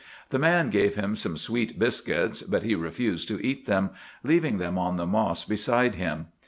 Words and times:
The 0.29 0.39
man 0.39 0.71
gave 0.71 0.95
him 0.95 1.15
some 1.15 1.37
sweet 1.37 1.77
biscuits, 1.77 2.41
but 2.41 2.63
he 2.63 2.73
refused 2.73 3.27
to 3.27 3.45
eat 3.45 3.67
them, 3.67 3.91
leaving 4.23 4.57
them 4.57 4.79
on 4.79 4.97
the 4.97 5.05
moss 5.05 5.45
beside 5.45 5.93
him. 5.93 6.25